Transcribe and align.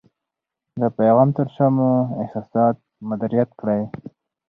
د 0.81 0.83
پیغام 0.97 1.29
تر 1.37 1.47
شا 1.55 1.67
مو 1.75 1.91
احساسات 2.21 2.75
مدیریت 3.09 3.49
کړئ. 3.59 3.81